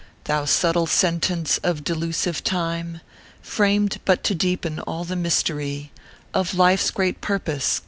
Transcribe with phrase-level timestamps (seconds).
[0.23, 3.01] Thou subtle sentence of delusive Time,
[3.43, 5.91] Framed but to deepen all the mystery
[6.33, 7.79] Of Life s great purpose